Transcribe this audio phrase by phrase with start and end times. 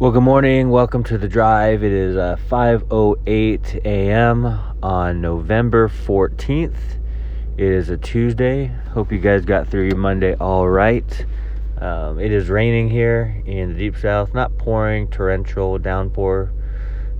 [0.00, 0.70] Well, good morning.
[0.70, 1.84] Welcome to the drive.
[1.84, 4.46] It is uh, 5:08 a.m.
[4.82, 6.98] on November 14th.
[7.58, 8.68] It is a Tuesday.
[8.94, 11.26] Hope you guys got through your Monday all right.
[11.82, 14.32] Um, it is raining here in the deep south.
[14.32, 16.50] Not pouring, torrential downpour,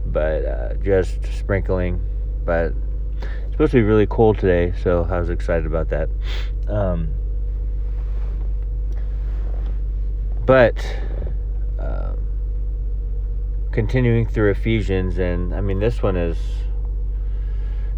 [0.06, 2.00] but uh, just sprinkling.
[2.46, 2.72] But
[3.20, 6.08] it's supposed to be really cold today, so I was excited about that.
[6.66, 7.12] Um,
[10.46, 10.82] but.
[11.78, 12.19] Um,
[13.72, 16.36] continuing through Ephesians, and I mean, this one is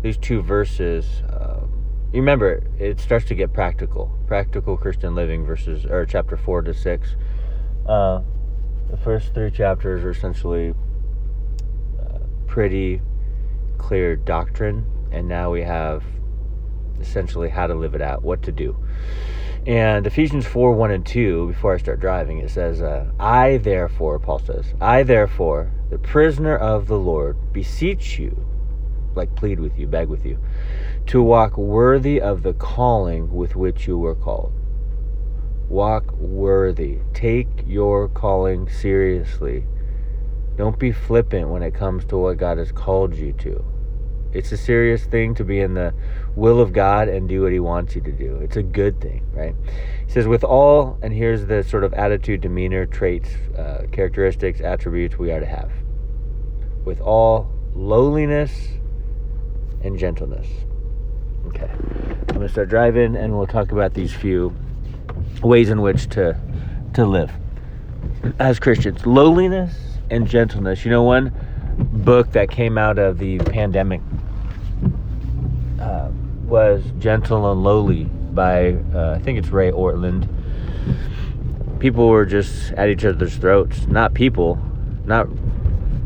[0.03, 1.23] these two verses.
[1.29, 1.71] Um,
[2.13, 6.75] you remember, it starts to get practical, practical Christian living verses, or chapter four to
[6.75, 7.17] six.
[7.87, 8.21] Uh,
[8.91, 10.75] the first three chapters are essentially
[12.01, 13.01] uh, pretty
[13.79, 16.05] clear doctrine, and now we have
[17.01, 18.77] essentially how to live it out, what to do.
[19.67, 24.19] And Ephesians 4 1 and 2, before I start driving, it says, uh, I therefore,
[24.19, 28.45] Paul says, I therefore, the prisoner of the Lord, beseech you,
[29.15, 30.39] like plead with you, beg with you,
[31.07, 34.53] to walk worthy of the calling with which you were called.
[35.69, 36.99] Walk worthy.
[37.15, 39.65] Take your calling seriously.
[40.57, 43.65] Don't be flippant when it comes to what God has called you to.
[44.33, 45.93] It's a serious thing to be in the
[46.37, 48.37] will of God and do what He wants you to do.
[48.37, 49.55] It's a good thing, right?
[50.07, 55.19] He says, with all, and here's the sort of attitude, demeanor, traits, uh, characteristics, attributes
[55.19, 55.71] we are to have.
[56.85, 58.69] With all lowliness
[59.83, 60.47] and gentleness.
[61.49, 61.71] Okay.
[61.71, 64.55] I'm going to start driving and we'll talk about these few
[65.43, 66.39] ways in which to
[66.95, 67.33] to live
[68.39, 69.07] as Christians.
[69.07, 69.75] Lowliness
[70.11, 70.85] and gentleness.
[70.85, 71.33] You know, one
[71.77, 74.01] book that came out of the pandemic
[75.81, 76.11] uh,
[76.45, 80.29] was Gentle and Lowly by, uh, I think it's Ray Ortlund.
[81.79, 83.87] People were just at each other's throats.
[83.87, 84.59] Not people,
[85.05, 85.27] not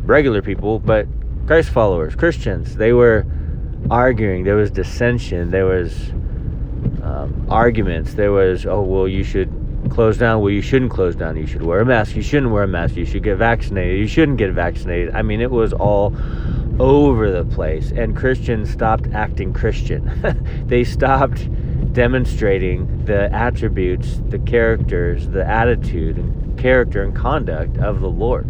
[0.04, 1.06] regular people, but
[1.46, 2.76] Christ followers, Christians.
[2.76, 3.26] They were
[3.90, 4.44] arguing.
[4.44, 5.50] There was dissension.
[5.50, 6.10] There was
[7.02, 8.14] um, arguments.
[8.14, 9.52] There was, oh, well, you should
[9.96, 10.42] close down.
[10.42, 11.38] Well, you shouldn't close down.
[11.38, 12.16] You should wear a mask.
[12.16, 12.96] You shouldn't wear a mask.
[12.96, 13.98] You should get vaccinated.
[13.98, 15.14] You shouldn't get vaccinated.
[15.14, 16.14] I mean, it was all
[16.78, 17.92] over the place.
[17.92, 20.04] And Christians stopped acting Christian.
[20.66, 21.48] they stopped
[21.94, 28.44] demonstrating the attributes, the characters, the attitude, and character and conduct of the Lord.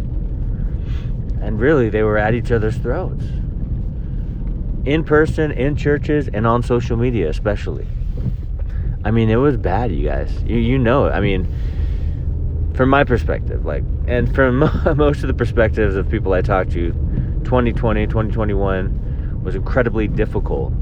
[1.39, 3.23] And really, they were at each other's throats.
[4.83, 7.87] In person, in churches, and on social media, especially.
[9.03, 10.31] I mean, it was bad, you guys.
[10.45, 11.47] You you know, I mean,
[12.73, 14.59] from my perspective, like, and from
[14.95, 16.91] most of the perspectives of people I talked to,
[17.43, 20.73] 2020, 2021 was incredibly difficult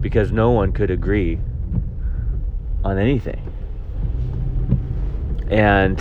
[0.00, 1.38] because no one could agree
[2.84, 3.40] on anything.
[5.48, 5.98] And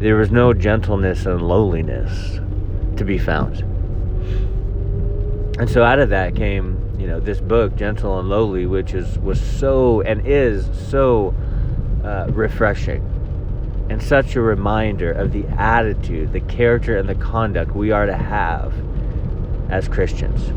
[0.00, 2.40] there was no gentleness and lowliness
[2.96, 3.60] to be found.
[5.58, 9.18] And so out of that came you know this book gentle and lowly which is
[9.20, 11.34] was so and is so
[12.04, 13.02] uh, refreshing
[13.88, 18.16] and such a reminder of the attitude the character and the conduct we are to
[18.16, 18.74] have
[19.70, 20.52] as christians.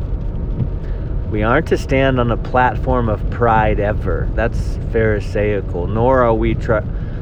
[1.32, 4.30] We aren't to stand on a platform of pride ever.
[4.36, 6.58] That's pharisaical nor are we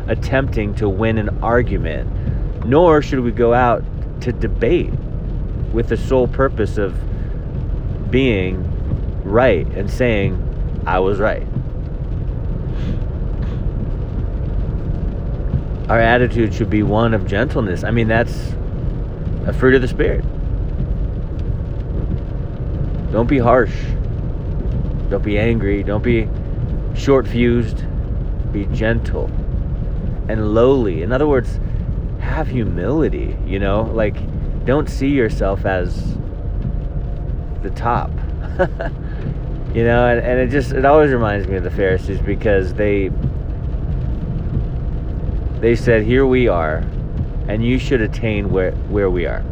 [0.07, 3.83] attempting to win an argument nor should we go out
[4.21, 4.91] to debate
[5.73, 6.93] with the sole purpose of
[8.11, 8.70] being
[9.31, 11.47] right and saying I was right.
[15.89, 17.83] Our attitude should be one of gentleness.
[17.83, 18.53] I mean, that's
[19.45, 20.23] a fruit of the Spirit.
[23.11, 23.75] Don't be harsh.
[25.09, 25.83] Don't be angry.
[25.83, 26.29] Don't be
[26.93, 27.83] short fused.
[28.53, 29.25] Be gentle
[30.29, 31.03] and lowly.
[31.03, 31.59] In other words,
[32.19, 33.83] have humility, you know?
[33.83, 34.15] Like,
[34.65, 36.15] don't see yourself as
[37.63, 38.11] the top.
[39.73, 43.09] you know and, and it just it always reminds me of the pharisees because they
[45.61, 46.83] they said here we are
[47.47, 49.43] and you should attain where where we are.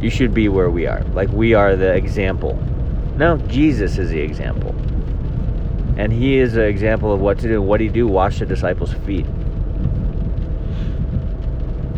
[0.00, 1.02] You should be where we are.
[1.14, 2.54] Like we are the example.
[3.16, 4.74] No jesus is the example.
[5.96, 7.60] And he is an example of what to do.
[7.60, 8.06] What do you do?
[8.06, 9.26] Wash the disciples feet.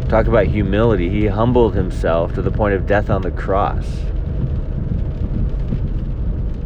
[0.08, 1.08] Talk about humility.
[1.08, 3.86] He humbled himself to the point of death on the cross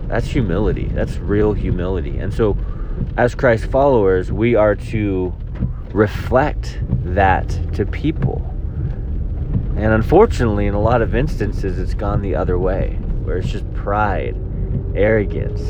[0.08, 0.86] that's humility.
[0.86, 2.18] That's real humility.
[2.18, 2.56] And so,
[3.16, 5.34] as Christ followers, we are to
[5.92, 8.42] reflect that to people.
[9.76, 13.72] And unfortunately, in a lot of instances, it's gone the other way, where it's just
[13.74, 14.34] pride,
[14.94, 15.60] arrogance,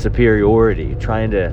[0.00, 1.50] superiority, trying to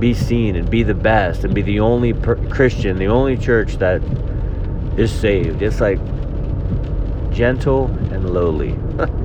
[0.00, 3.76] be seen and be the best and be the only per- Christian, the only church
[3.76, 4.02] that
[4.96, 5.62] is saved.
[5.62, 6.00] It's like
[7.30, 8.76] gentle and lowly.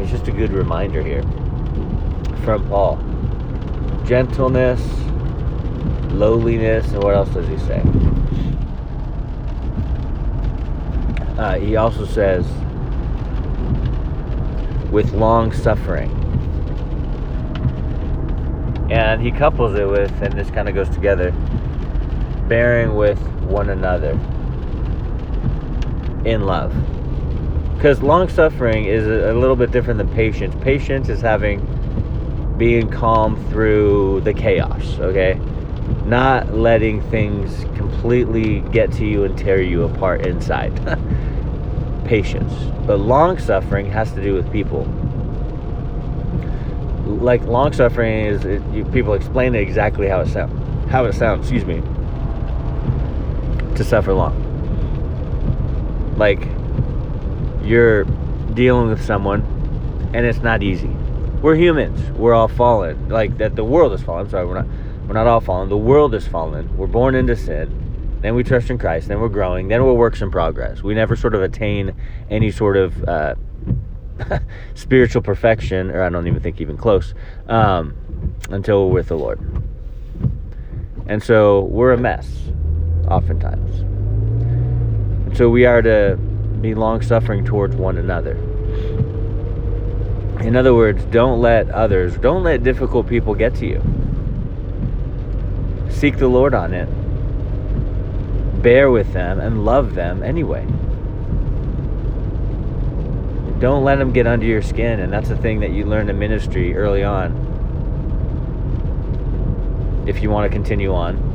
[0.00, 1.22] it's just a good reminder here
[2.44, 2.96] from Paul.
[4.06, 4.80] Gentleness,
[6.10, 7.82] lowliness, and what else does he say?
[11.38, 12.44] Uh, he also says,
[14.90, 16.10] with long suffering.
[18.90, 21.30] And he couples it with, and this kind of goes together,
[22.48, 24.12] bearing with one another
[26.24, 26.74] in love.
[27.80, 30.54] Because long suffering is a, little bit different than patience.
[30.60, 31.64] Patience is having
[32.58, 35.40] being calm through the chaos, okay?
[36.04, 40.76] Not letting things completely get to you and tear you apart inside.
[42.04, 42.52] patience.
[42.86, 44.84] But long suffering has to do with people.
[47.06, 50.90] Like long suffering is it, you, people explain it exactly how it sounds.
[50.90, 51.80] How it sounds, excuse me.
[53.76, 54.36] To suffer long.
[56.18, 56.59] Like
[57.62, 58.04] you're
[58.54, 59.42] dealing with someone
[60.14, 60.90] and it's not easy.
[61.42, 62.00] We're humans.
[62.18, 63.08] We're all fallen.
[63.08, 64.26] Like that the world is fallen.
[64.26, 64.66] I'm sorry, we're not
[65.06, 65.68] we're not all fallen.
[65.68, 66.76] The world is fallen.
[66.76, 67.80] We're born into sin
[68.20, 70.82] then we trust in Christ, then we're growing, then we're works in progress.
[70.82, 71.94] We never sort of attain
[72.28, 73.34] any sort of uh,
[74.74, 77.14] spiritual perfection, or I don't even think even close,
[77.48, 77.94] um,
[78.50, 79.40] until we're with the Lord.
[81.06, 82.30] And so we're a mess,
[83.08, 83.80] oftentimes.
[83.80, 86.18] And so we are to
[86.60, 88.36] be long suffering towards one another.
[90.40, 93.82] In other words, don't let others, don't let difficult people get to you.
[95.90, 96.88] Seek the Lord on it
[98.62, 100.64] bear with them and love them anyway.
[103.58, 106.18] Don't let them get under your skin, and that's the thing that you learn in
[106.18, 107.48] ministry early on.
[110.06, 111.28] If you want to continue on,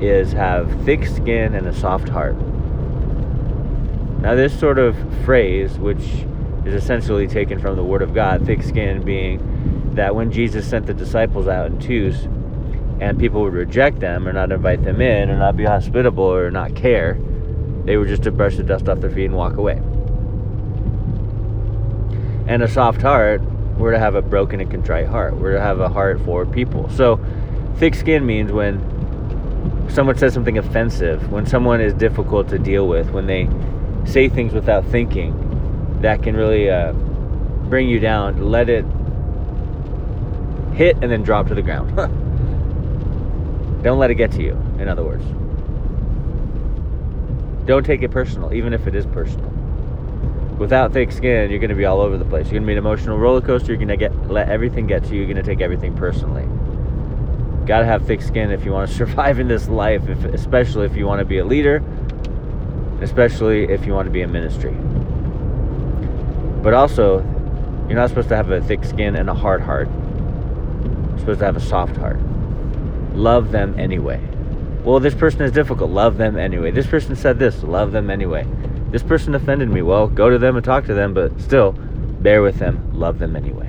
[0.00, 2.36] is have thick skin and a soft heart.
[4.22, 6.04] Now, this sort of phrase, which
[6.64, 10.86] is essentially taken from the Word of God, thick skin being that when Jesus sent
[10.86, 12.28] the disciples out in twos,
[13.00, 16.52] and people would reject them or not invite them in or not be hospitable or
[16.52, 17.18] not care,
[17.84, 19.82] they were just to brush the dust off their feet and walk away.
[22.46, 23.42] And a soft heart,
[23.76, 25.34] we're to have a broken and contrite heart.
[25.34, 26.88] We're to have a heart for people.
[26.90, 27.18] So,
[27.78, 28.78] thick skin means when
[29.88, 33.48] someone says something offensive, when someone is difficult to deal with, when they
[34.04, 38.50] say things without thinking, that can really uh, bring you down.
[38.50, 38.84] Let it
[40.74, 41.96] hit and then drop to the ground.
[43.82, 45.24] Don't let it get to you, in other words.
[47.66, 49.48] Don't take it personal, even if it is personal.
[50.58, 52.46] Without thick skin, you're going to be all over the place.
[52.46, 53.68] You're going to be an emotional roller coaster.
[53.68, 55.18] You're going to get let everything get to you.
[55.18, 56.44] You're going to take everything personally.
[57.66, 60.86] Got to have thick skin if you want to survive in this life, if, especially
[60.86, 61.82] if you want to be a leader,
[63.02, 64.72] especially if you want to be in ministry.
[66.62, 67.18] But also,
[67.88, 69.88] you're not supposed to have a thick skin and a hard heart.
[69.88, 72.20] You're supposed to have a soft heart
[73.14, 74.20] love them anyway.
[74.84, 75.90] Well, this person is difficult.
[75.90, 76.70] Love them anyway.
[76.70, 77.62] This person said this.
[77.62, 78.46] Love them anyway.
[78.90, 79.82] This person offended me.
[79.82, 82.90] Well, go to them and talk to them, but still, bear with them.
[82.92, 83.68] Love them anyway.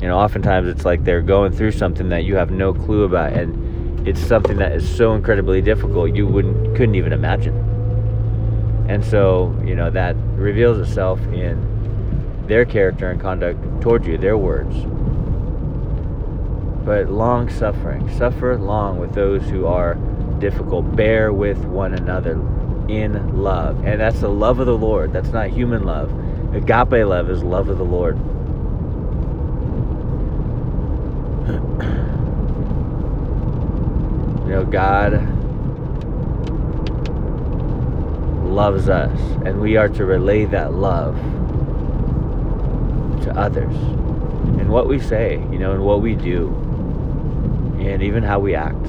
[0.00, 3.32] You know, oftentimes it's like they're going through something that you have no clue about,
[3.32, 7.65] and it's something that is so incredibly difficult you wouldn't couldn't even imagine.
[8.88, 14.38] And so, you know, that reveals itself in their character and conduct towards you, their
[14.38, 14.76] words,
[16.84, 18.08] but long suffering.
[18.16, 19.94] Suffer long with those who are
[20.38, 20.94] difficult.
[20.94, 22.34] Bear with one another
[22.88, 23.84] in love.
[23.84, 25.12] And that's the love of the Lord.
[25.12, 26.12] That's not human love.
[26.54, 28.16] Agape love is love of the Lord.
[34.46, 35.35] you know, God
[38.56, 41.14] loves us, and we are to relay that love
[43.22, 43.76] to others.
[44.58, 46.48] In what we say, you know, in what we do
[47.78, 48.86] and even how we act.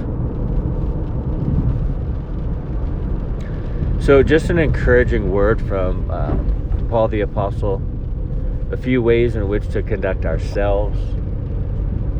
[4.02, 7.82] So, just an encouraging word from um, Paul the Apostle,
[8.72, 10.98] a few ways in which to conduct ourselves,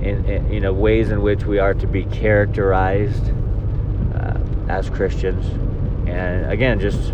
[0.02, 3.32] in, in you know ways in which we are to be characterized
[4.14, 4.38] uh,
[4.68, 5.46] as Christians,
[6.10, 7.14] and again, just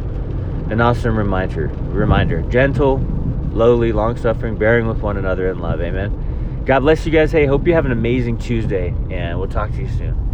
[0.70, 1.68] an awesome reminder.
[1.68, 2.98] Reminder: gentle,
[3.52, 5.82] lowly, long-suffering, bearing with one another in love.
[5.82, 6.64] Amen.
[6.66, 7.32] God bless you guys.
[7.32, 10.33] Hey, hope you have an amazing Tuesday, and we'll talk to you soon.